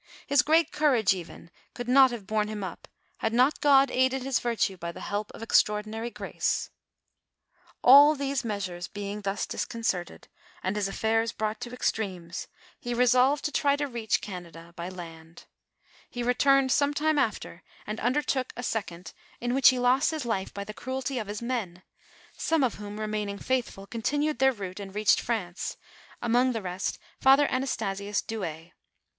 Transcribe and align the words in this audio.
His 0.25 0.41
great 0.41 0.71
courage 0.71 1.13
even 1.13 1.51
could 1.75 1.87
not 1.87 2.09
have 2.09 2.25
borne 2.25 2.47
him 2.47 2.63
up, 2.63 2.87
had 3.17 3.33
not 3.33 3.61
God 3.61 3.91
aided 3.91 4.23
his 4.23 4.39
virtue 4.39 4.75
by 4.75 4.91
the 4.91 4.99
help 5.01 5.29
of 5.31 5.43
extraordinary 5.43 6.09
grace. 6.09 6.71
All 7.83 8.15
these 8.15 8.43
measures 8.43 8.87
being 8.87 9.21
thus 9.21 9.45
disconcerted, 9.45 10.27
and 10.63 10.75
his 10.75 10.89
aflaira 10.89 11.37
brought 11.37 11.61
to 11.61 11.71
extremes, 11.71 12.47
he 12.79 12.95
resolved 12.95 13.45
to 13.45 13.51
try 13.51 13.75
to 13.75 13.85
reach 13.85 14.21
Canada 14.21 14.73
by 14.75 14.89
land; 14.89 15.45
he 16.09 16.23
returned 16.23 16.71
some 16.71 16.95
time 16.95 17.19
after, 17.19 17.61
and 17.85 17.99
undertook 17.99 18.53
a 18.57 18.63
second 18.63 19.13
in 19.39 19.53
which 19.53 19.69
he 19.69 19.77
lost 19.77 20.09
his 20.09 20.25
life 20.25 20.51
by 20.51 20.63
the 20.63 20.73
cruelty 20.73 21.19
of 21.19 21.27
his 21.27 21.43
men, 21.43 21.83
some 22.35 22.63
of 22.63 22.73
whom 22.81 22.99
remaining 22.99 23.37
faithful, 23.37 23.85
continued 23.85 24.39
their 24.39 24.51
route 24.51 24.79
and 24.79 24.95
reached 24.95 25.21
France, 25.21 25.77
among 26.23 26.53
the 26.53 26.61
rest 26.63 26.97
Father 27.19 27.45
Anastasius 27.51 28.23
Douay. 28.23 28.71